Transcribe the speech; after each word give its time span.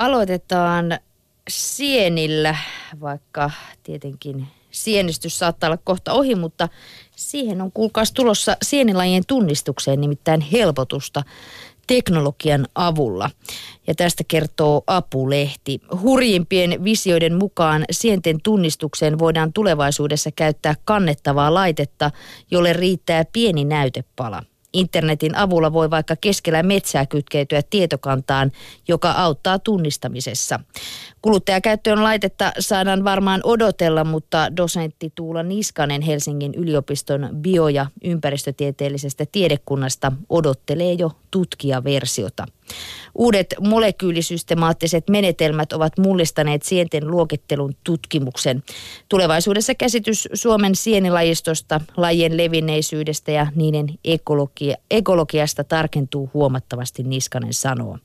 aloitetaan 0.00 0.98
sienillä, 1.48 2.56
vaikka 3.00 3.50
tietenkin 3.82 4.46
sienistys 4.70 5.38
saattaa 5.38 5.68
olla 5.68 5.78
kohta 5.84 6.12
ohi, 6.12 6.34
mutta 6.34 6.68
siihen 7.16 7.60
on 7.60 7.72
kuulkaas 7.72 8.12
tulossa 8.12 8.56
sienilajien 8.62 9.22
tunnistukseen 9.26 10.00
nimittäin 10.00 10.40
helpotusta 10.40 11.22
teknologian 11.86 12.66
avulla. 12.74 13.30
Ja 13.86 13.94
tästä 13.94 14.24
kertoo 14.28 14.82
Apulehti. 14.86 15.80
Hurjimpien 16.02 16.84
visioiden 16.84 17.34
mukaan 17.34 17.84
sienten 17.90 18.40
tunnistukseen 18.42 19.18
voidaan 19.18 19.52
tulevaisuudessa 19.52 20.30
käyttää 20.30 20.74
kannettavaa 20.84 21.54
laitetta, 21.54 22.10
jolle 22.50 22.72
riittää 22.72 23.24
pieni 23.32 23.64
näytepala. 23.64 24.42
Internetin 24.72 25.36
avulla 25.36 25.72
voi 25.72 25.90
vaikka 25.90 26.16
keskellä 26.16 26.62
metsää 26.62 27.06
kytkeytyä 27.06 27.62
tietokantaan, 27.70 28.52
joka 28.88 29.10
auttaa 29.10 29.58
tunnistamisessa. 29.58 30.60
Kuluttajakäyttöön 31.22 32.02
laitetta 32.02 32.52
saadaan 32.58 33.04
varmaan 33.04 33.40
odotella, 33.44 34.04
mutta 34.04 34.56
dosentti 34.56 35.12
Tuula 35.14 35.42
Niskanen 35.42 36.02
Helsingin 36.02 36.54
yliopiston 36.54 37.28
bio- 37.32 37.68
ja 37.68 37.86
ympäristötieteellisestä 38.04 39.24
tiedekunnasta 39.32 40.12
odottelee 40.28 40.92
jo 40.92 41.12
tutkijaversiota. 41.30 42.46
Uudet 43.14 43.54
molekyysystemaattiset 43.60 45.08
menetelmät 45.08 45.72
ovat 45.72 45.98
mullistaneet 45.98 46.62
sienten 46.62 47.10
luokittelun 47.10 47.74
tutkimuksen. 47.84 48.62
Tulevaisuudessa 49.08 49.74
käsitys 49.74 50.28
Suomen 50.34 50.74
sienilajistosta, 50.74 51.80
lajien 51.96 52.36
levinneisyydestä 52.36 53.32
ja 53.32 53.46
niiden 53.54 53.86
ekologia, 54.04 54.76
ekologiasta 54.90 55.64
tarkentuu 55.64 56.30
huomattavasti, 56.34 57.02
Niskanen 57.02 57.54
sanoo. 57.54 57.98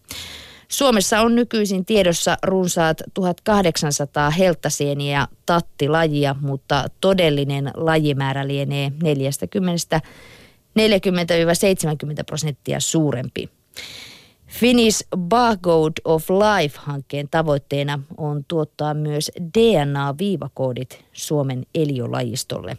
Suomessa 0.68 1.22
on 1.22 1.36
nykyisin 1.36 1.86
tiedossa 1.86 2.38
runsaat 2.44 3.02
1800 3.14 4.30
helttasieniä 4.30 5.20
ja 5.20 5.28
tattilajia, 5.46 6.36
mutta 6.42 6.86
todellinen 7.02 7.72
lajimäärä 7.76 8.48
lienee 8.48 8.92
40 9.04 10.02
40-70 10.80 12.24
prosenttia 12.26 12.80
suurempi. 12.80 13.50
Finnish 14.60 15.08
Barcode 15.18 16.02
of 16.06 16.30
Life-hankkeen 16.30 17.28
tavoitteena 17.32 18.00
on 18.18 18.46
tuottaa 18.48 18.94
myös 18.94 19.32
DNA-viivakoodit 19.58 21.06
Suomen 21.14 21.66
eliolajistolle. 21.76 22.78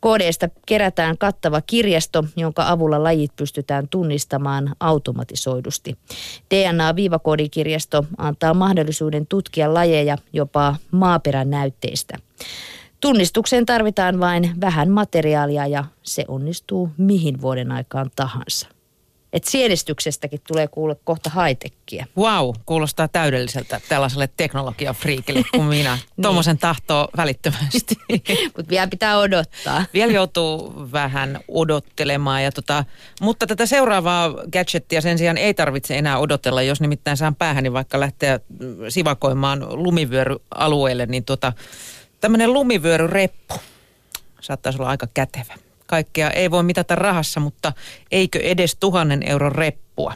Koodeista 0.00 0.48
kerätään 0.66 1.18
kattava 1.18 1.60
kirjasto, 1.60 2.24
jonka 2.36 2.68
avulla 2.68 3.02
lajit 3.02 3.36
pystytään 3.36 3.88
tunnistamaan 3.88 4.74
automatisoidusti. 4.80 5.96
DNA-viivakoodikirjasto 6.54 8.04
antaa 8.18 8.54
mahdollisuuden 8.54 9.26
tutkia 9.26 9.74
lajeja 9.74 10.18
jopa 10.32 10.76
maaperän 10.90 11.50
näytteistä. 11.50 12.18
Tunnistukseen 13.00 13.66
tarvitaan 13.66 14.20
vain 14.20 14.50
vähän 14.60 14.90
materiaalia 14.90 15.66
ja 15.66 15.84
se 16.02 16.24
onnistuu 16.28 16.90
mihin 16.98 17.40
vuoden 17.40 17.72
aikaan 17.72 18.10
tahansa. 18.16 18.75
Että 19.36 19.50
sienistyksestäkin 19.50 20.40
tulee 20.46 20.68
kuulla 20.68 20.96
kohta 21.04 21.30
haitekkiä. 21.30 22.06
Wow, 22.18 22.54
kuulostaa 22.66 23.08
täydelliseltä 23.08 23.80
tällaiselle 23.88 24.28
teknologiafriikille 24.36 25.42
kuin 25.54 25.64
minä. 25.76 25.94
niin. 25.94 26.22
Tuommoisen 26.22 26.58
tahtoo 26.58 27.08
välittömästi. 27.16 27.94
Mutta 28.56 28.70
vielä 28.70 28.86
pitää 28.86 29.18
odottaa. 29.18 29.84
vielä 29.94 30.12
joutuu 30.12 30.74
vähän 30.92 31.40
odottelemaan. 31.48 32.44
Ja 32.44 32.52
tota, 32.52 32.84
mutta 33.20 33.46
tätä 33.46 33.66
seuraavaa 33.66 34.34
gadgettia 34.52 35.00
sen 35.00 35.18
sijaan 35.18 35.38
ei 35.38 35.54
tarvitse 35.54 35.98
enää 35.98 36.18
odotella, 36.18 36.62
jos 36.62 36.80
nimittäin 36.80 37.16
saan 37.16 37.34
päähäni 37.34 37.72
vaikka 37.72 38.00
lähteä 38.00 38.40
sivakoimaan 38.88 39.82
lumivyöryalueelle, 39.82 41.06
niin 41.06 41.24
tota, 41.24 41.52
tämmöinen 42.20 42.52
lumivyöryreppu 42.52 43.54
saattaisi 44.40 44.78
olla 44.78 44.90
aika 44.90 45.06
kätevä. 45.14 45.65
Kaikkea 45.86 46.30
ei 46.30 46.50
voi 46.50 46.62
mitata 46.62 46.94
rahassa, 46.94 47.40
mutta 47.40 47.72
eikö 48.10 48.38
edes 48.38 48.76
tuhannen 48.80 49.22
euron 49.28 49.52
reppua? 49.52 50.14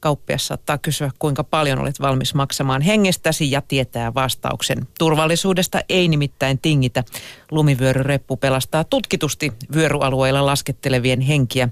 Kauppias 0.00 0.46
saattaa 0.46 0.78
kysyä, 0.78 1.10
kuinka 1.18 1.44
paljon 1.44 1.78
olet 1.78 2.00
valmis 2.00 2.34
maksamaan 2.34 2.82
hengestäsi 2.82 3.50
ja 3.50 3.60
tietää 3.60 4.14
vastauksen. 4.14 4.88
Turvallisuudesta 4.98 5.80
ei 5.88 6.08
nimittäin 6.08 6.58
tingitä. 6.58 7.04
Lumivyöryreppu 7.50 8.36
pelastaa 8.36 8.84
tutkitusti 8.84 9.52
vyöryalueilla 9.74 10.46
laskettelevien 10.46 11.20
henkiä. 11.20 11.68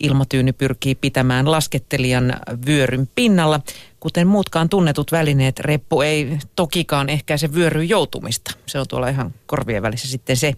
Ilmatyyny 0.00 0.52
pyrkii 0.52 0.94
pitämään 0.94 1.50
laskettelijan 1.50 2.36
vyöryn 2.66 3.08
pinnalla. 3.14 3.60
Kuten 4.06 4.26
muutkaan 4.26 4.68
tunnetut 4.68 5.12
välineet, 5.12 5.60
reppu 5.60 6.00
ei 6.00 6.38
tokikaan 6.56 7.08
ehkäise 7.08 7.54
vyöryyn 7.54 7.88
joutumista. 7.88 8.50
Se 8.66 8.78
on 8.78 8.88
tuolla 8.88 9.08
ihan 9.08 9.34
korvien 9.46 9.82
välissä 9.82 10.08
sitten 10.08 10.36
se. 10.36 10.52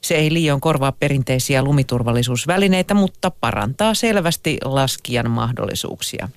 Se 0.00 0.14
ei 0.14 0.32
liian 0.32 0.60
korvaa 0.60 0.92
perinteisiä 0.92 1.62
lumiturvallisuusvälineitä, 1.62 2.94
mutta 2.94 3.30
parantaa 3.30 3.94
selvästi 3.94 4.58
laskijan 4.64 5.30
mahdollisuuksia. 5.30 6.28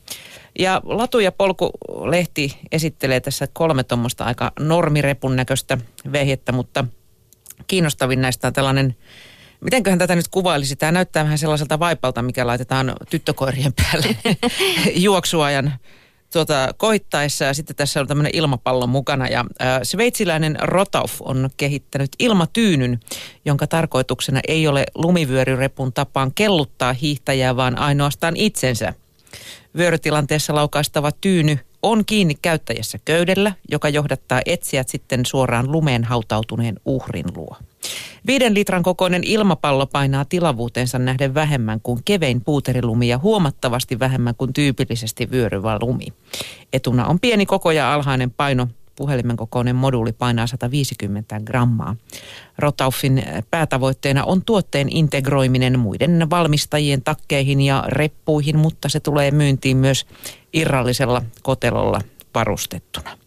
Ja 0.59 0.81
Latu 0.83 1.19
ja 1.19 1.31
Polku-lehti 1.31 2.57
esittelee 2.71 3.19
tässä 3.19 3.47
kolme 3.53 3.83
tuommoista 3.83 4.23
aika 4.23 4.51
normirepun 4.59 5.35
näköistä 5.35 5.77
vehjettä, 6.11 6.51
mutta 6.51 6.85
kiinnostavin 7.67 8.21
näistä 8.21 8.47
on 8.47 8.53
tällainen 8.53 8.95
Mitenköhän 9.61 9.99
tätä 9.99 10.15
nyt 10.15 10.27
kuvailisi? 10.27 10.75
Tämä 10.75 10.91
näyttää 10.91 11.23
vähän 11.23 11.37
sellaiselta 11.37 11.79
vaipalta, 11.79 12.21
mikä 12.21 12.47
laitetaan 12.47 12.93
tyttökoirien 13.09 13.73
päälle 13.73 14.17
juoksuajan 15.05 15.73
tuota, 16.35 16.69
koittaessa 16.77 17.45
ja 17.45 17.53
sitten 17.53 17.75
tässä 17.75 17.99
on 17.99 18.07
tämmöinen 18.07 18.35
ilmapallo 18.35 18.87
mukana. 18.87 19.27
Ja 19.27 19.39
äh, 19.61 19.79
sveitsiläinen 19.83 20.57
Rotauf 20.61 21.21
on 21.21 21.49
kehittänyt 21.57 22.09
ilmatyynyn, 22.19 22.99
jonka 23.45 23.67
tarkoituksena 23.67 24.39
ei 24.47 24.67
ole 24.67 24.85
lumivyöryrepun 24.95 25.93
tapaan 25.93 26.31
kelluttaa 26.35 26.93
hiihtäjää, 26.93 27.55
vaan 27.55 27.77
ainoastaan 27.77 28.35
itsensä. 28.37 28.93
Vyörytilanteessa 29.77 30.55
laukaistava 30.55 31.11
tyyny 31.11 31.57
on 31.83 32.05
kiinni 32.05 32.35
käyttäjässä 32.41 32.99
köydellä, 33.05 33.53
joka 33.71 33.89
johdattaa 33.89 34.41
etsijät 34.45 34.89
sitten 34.89 35.25
suoraan 35.25 35.71
lumeen 35.71 36.03
hautautuneen 36.03 36.75
uhrin 36.85 37.25
luo. 37.35 37.57
Viiden 38.27 38.53
litran 38.53 38.83
kokoinen 38.83 39.23
ilmapallo 39.23 39.87
painaa 39.87 40.25
tilavuutensa 40.25 40.99
nähden 40.99 41.33
vähemmän 41.33 41.81
kuin 41.81 41.99
kevein 42.05 42.41
puuterilumi 42.41 43.07
ja 43.07 43.17
huomattavasti 43.17 43.99
vähemmän 43.99 44.35
kuin 44.37 44.53
tyypillisesti 44.53 45.31
vyöryvä 45.31 45.77
lumi. 45.81 46.07
Etuna 46.73 47.05
on 47.05 47.19
pieni 47.19 47.45
koko 47.45 47.71
ja 47.71 47.93
alhainen 47.93 48.31
paino. 48.31 48.67
Puhelimen 48.95 49.37
kokoinen 49.37 49.75
moduuli 49.75 50.11
painaa 50.13 50.47
150 50.47 51.39
grammaa. 51.39 51.95
Rotaufin 52.57 53.23
päätavoitteena 53.51 54.23
on 54.23 54.45
tuotteen 54.45 54.87
integroiminen 54.91 55.79
muiden 55.79 56.29
valmistajien 56.29 57.01
takkeihin 57.01 57.61
ja 57.61 57.83
reppuihin, 57.87 58.57
mutta 58.57 58.89
se 58.89 58.99
tulee 58.99 59.31
myyntiin 59.31 59.77
myös 59.77 60.05
irrallisella 60.53 61.21
kotelolla 61.43 62.01
varustettuna. 62.35 63.17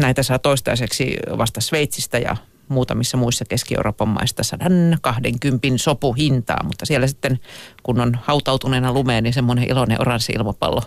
Näitä 0.00 0.22
saa 0.22 0.38
toistaiseksi 0.38 1.16
vasta 1.38 1.60
Sveitsistä 1.60 2.18
ja 2.18 2.36
muutamissa 2.68 3.16
muissa 3.16 3.44
Keski-Euroopan 3.44 4.08
maista 4.08 4.42
120 4.42 5.68
sopuhintaa, 5.76 6.62
mutta 6.64 6.86
siellä 6.86 7.06
sitten 7.06 7.40
kun 7.82 8.00
on 8.00 8.18
hautautuneena 8.22 8.92
lumeen, 8.92 9.24
niin 9.24 9.34
semmoinen 9.34 9.70
iloinen 9.70 10.00
oranssi 10.00 10.32
ilmapallo 10.32 10.82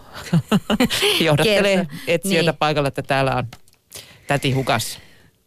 johdattelee 1.25 1.87
etsijöitä 2.07 2.51
niin. 2.51 2.57
paikalla, 2.59 2.87
että 2.87 3.01
täällä 3.01 3.35
on 3.35 3.47
täti 4.27 4.51
hukas. 4.51 4.99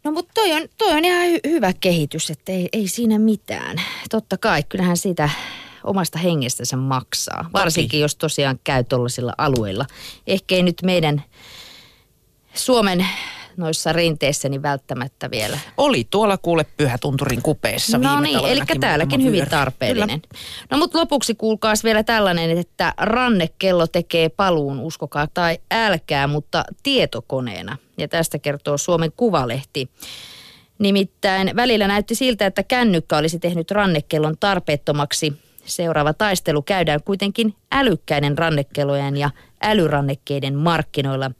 No 0.03 0.11
mutta 0.11 0.31
toi 0.33 0.53
on, 0.53 0.67
toi 0.77 0.91
on 0.91 1.05
ihan 1.05 1.27
hy- 1.27 1.49
hyvä 1.49 1.73
kehitys, 1.73 2.29
että 2.29 2.51
ei, 2.51 2.69
ei 2.73 2.87
siinä 2.87 3.19
mitään. 3.19 3.81
Totta 4.09 4.37
kai, 4.37 4.63
kyllähän 4.63 4.97
siitä 4.97 5.29
omasta 5.83 6.19
hengestänsä 6.19 6.77
maksaa. 6.77 7.49
Varsinkin 7.53 7.89
Toki. 7.89 7.99
jos 7.99 8.15
tosiaan 8.15 8.59
käy 8.63 8.83
tuollaisilla 8.83 9.33
alueilla. 9.37 9.85
Ehkä 10.27 10.55
ei 10.55 10.63
nyt 10.63 10.77
meidän 10.83 11.23
Suomen 12.53 13.07
noissa 13.57 13.93
rinteissä 13.93 14.49
niin 14.49 14.61
välttämättä 14.61 15.31
vielä. 15.31 15.59
Oli 15.77 16.07
tuolla 16.09 16.37
kuule 16.37 16.65
Pyhätunturin 16.77 17.41
kupeessa 17.41 17.97
No 17.97 18.19
niin, 18.19 18.45
eli 18.45 18.61
täälläkin 18.79 19.23
hyvin 19.23 19.49
tarpeellinen. 19.49 20.21
Kyllä. 20.21 20.43
No 20.71 20.77
mutta 20.77 20.97
lopuksi 20.97 21.35
kuulkaas 21.35 21.83
vielä 21.83 22.03
tällainen, 22.03 22.57
että 22.57 22.93
rannekello 22.97 23.87
tekee 23.87 24.29
paluun, 24.29 24.79
uskokaa 24.79 25.27
tai 25.33 25.57
älkää, 25.71 26.27
mutta 26.27 26.65
tietokoneena. 26.83 27.77
Ja 27.97 28.07
tästä 28.07 28.39
kertoo 28.39 28.77
Suomen 28.77 29.11
Kuvalehti. 29.17 29.89
Nimittäin 30.79 31.55
välillä 31.55 31.87
näytti 31.87 32.15
siltä, 32.15 32.45
että 32.45 32.63
kännykkä 32.63 33.17
olisi 33.17 33.39
tehnyt 33.39 33.71
rannekellon 33.71 34.37
tarpeettomaksi. 34.39 35.33
Seuraava 35.65 36.13
taistelu 36.13 36.61
käydään 36.61 37.03
kuitenkin 37.03 37.53
älykkäiden 37.71 38.37
rannekellojen 38.37 39.17
ja 39.17 39.29
älyrannekkeiden 39.61 40.55
markkinoilla 40.55 41.31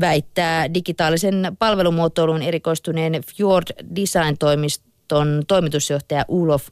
väittää 0.00 0.74
digitaalisen 0.74 1.56
palvelumuotoilun 1.58 2.42
erikoistuneen 2.42 3.22
Fjord 3.36 3.66
Design-toimiston 3.96 5.42
toimitusjohtaja 5.48 6.24
Ulof 6.28 6.68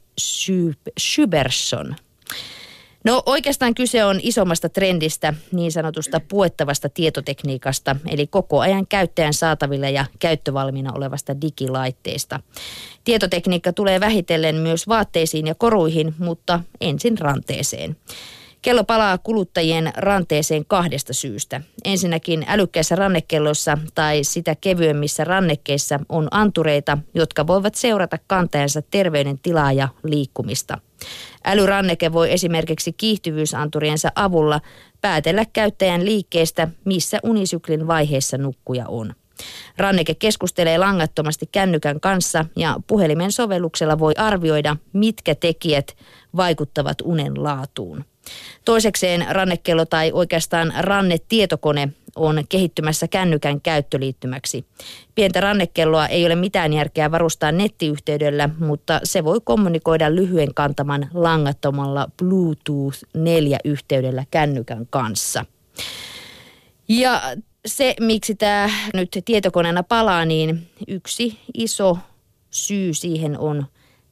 Schuberson. 1.00 1.96
No 3.04 3.22
oikeastaan 3.26 3.74
kyse 3.74 4.04
on 4.04 4.20
isommasta 4.22 4.69
trendistä, 4.69 5.34
niin 5.52 5.72
sanotusta 5.72 6.20
puettavasta 6.28 6.88
tietotekniikasta, 6.88 7.96
eli 8.08 8.26
koko 8.26 8.60
ajan 8.60 8.86
käyttäjän 8.86 9.34
saatavilla 9.34 9.88
ja 9.88 10.04
käyttövalmiina 10.18 10.92
olevasta 10.92 11.40
digilaitteesta. 11.40 12.40
Tietotekniikka 13.04 13.72
tulee 13.72 14.00
vähitellen 14.00 14.56
myös 14.56 14.88
vaatteisiin 14.88 15.46
ja 15.46 15.54
koruihin, 15.54 16.14
mutta 16.18 16.60
ensin 16.80 17.18
ranteeseen. 17.18 17.96
Kello 18.62 18.85
palaa 18.85 19.19
kuluttajien 19.19 19.93
ranteeseen 19.97 20.64
kahdesta 20.67 21.12
syystä. 21.12 21.61
Ensinnäkin 21.85 22.44
älykkäissä 22.49 22.97
rannekelloissa 22.97 23.79
tai 23.94 24.25
sitä 24.25 24.56
kevyemmissä 24.61 25.25
rannekkeissa 25.25 26.00
on 26.09 26.29
antureita, 26.31 26.99
jotka 27.14 27.47
voivat 27.47 27.75
seurata 27.75 28.19
kantajansa 28.26 28.82
terveydentilaa 28.82 29.73
ja 29.73 29.88
liikkumista. 30.05 30.79
Älyranneke 31.44 32.12
voi 32.12 32.32
esimerkiksi 32.32 32.93
kiihtyvyysanturiensa 32.93 34.12
avulla 34.14 34.61
päätellä 35.00 35.44
käyttäjän 35.53 36.05
liikkeestä, 36.05 36.69
missä 36.85 37.19
unisyklin 37.23 37.87
vaiheessa 37.87 38.38
nukkuja 38.38 38.88
on. 38.88 39.14
Ranneke 39.76 40.14
keskustelee 40.14 40.79
langattomasti 40.79 41.49
kännykän 41.53 42.00
kanssa 42.00 42.44
ja 42.56 42.76
puhelimen 42.87 43.32
sovelluksella 43.32 43.99
voi 43.99 44.12
arvioida, 44.17 44.76
mitkä 44.93 45.35
tekijät 45.35 45.97
vaikuttavat 46.37 46.97
unen 47.05 47.43
laatuun. 47.43 48.05
Toisekseen 48.64 49.26
rannekello 49.30 49.84
tai 49.84 50.12
oikeastaan 50.12 50.72
rannetietokone 50.78 51.88
on 52.16 52.44
kehittymässä 52.48 53.08
kännykän 53.08 53.60
käyttöliittymäksi. 53.60 54.64
Pientä 55.14 55.40
rannekelloa 55.40 56.06
ei 56.06 56.26
ole 56.26 56.34
mitään 56.34 56.72
järkeä 56.72 57.10
varustaa 57.10 57.52
nettiyhteydellä, 57.52 58.50
mutta 58.58 59.00
se 59.04 59.24
voi 59.24 59.40
kommunikoida 59.44 60.14
lyhyen 60.14 60.54
kantaman 60.54 61.08
langattomalla 61.14 62.08
Bluetooth 62.19 62.98
4-yhteydellä 63.19 64.25
kännykän 64.30 64.86
kanssa. 64.90 65.44
Ja 66.88 67.22
se, 67.66 67.94
miksi 68.00 68.34
tämä 68.34 68.70
nyt 68.94 69.18
tietokoneena 69.25 69.82
palaa, 69.82 70.25
niin 70.25 70.68
yksi 70.88 71.38
iso 71.54 71.98
syy 72.50 72.94
siihen 72.94 73.38
on 73.38 73.66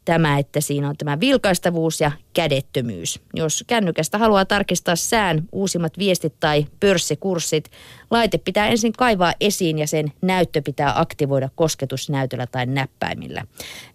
tämä, 0.04 0.38
että 0.38 0.60
siinä 0.60 0.88
on 0.88 0.96
tämä 0.96 1.20
vilkaistavuus 1.20 2.00
ja 2.00 2.12
kädettömyys. 2.34 3.20
Jos 3.34 3.64
kännykästä 3.66 4.18
haluaa 4.18 4.44
tarkistaa 4.44 4.96
sään, 4.96 5.42
uusimmat 5.52 5.98
viestit 5.98 6.34
tai 6.40 6.66
pörssikurssit, 6.80 7.70
laite 8.10 8.38
pitää 8.38 8.66
ensin 8.66 8.92
kaivaa 8.92 9.34
esiin 9.40 9.78
ja 9.78 9.86
sen 9.86 10.12
näyttö 10.22 10.62
pitää 10.64 11.00
aktivoida 11.00 11.48
kosketusnäytöllä 11.54 12.46
tai 12.46 12.66
näppäimillä. 12.66 13.44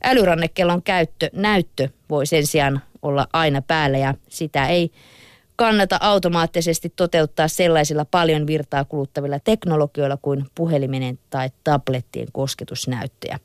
Älyrannekellon 0.03 0.83
käyttö, 0.83 1.29
näyttö 1.33 1.89
voi 2.09 2.25
sen 2.25 2.47
sijaan 2.47 2.81
olla 3.01 3.27
aina 3.33 3.61
päällä 3.61 3.97
ja 3.97 4.13
sitä 4.29 4.67
ei 4.67 4.91
kannata 5.55 5.97
automaattisesti 6.01 6.93
toteuttaa 6.95 7.47
sellaisilla 7.47 8.05
paljon 8.05 8.47
virtaa 8.47 8.85
kuluttavilla 8.85 9.39
teknologioilla 9.39 10.17
kuin 10.21 10.45
puhelimenen 10.55 11.19
tai 11.29 11.49
tablettien 11.63 12.27
kosketusnäyttöjä. 12.31 13.39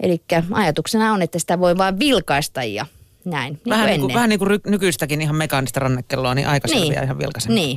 Eli 0.00 0.22
ajatuksena 0.52 1.12
on, 1.12 1.22
että 1.22 1.38
sitä 1.38 1.58
voi 1.58 1.78
vain 1.78 1.98
vilkaista 1.98 2.64
ja 2.64 2.86
näin. 3.24 3.52
Niin 3.52 3.70
vähän, 3.70 3.86
niin 3.86 4.00
kuin, 4.00 4.14
vähän 4.14 4.28
niin 4.28 4.38
kuin 4.38 4.60
nykyistäkin 4.66 5.20
ihan 5.20 5.36
mekaanista 5.36 5.80
rannekelloa, 5.80 6.34
niin 6.34 6.48
aika 6.48 6.68
niin, 6.68 7.02
ihan 7.04 7.18
vilkaisemmin. 7.18 7.54
Niin, 7.56 7.70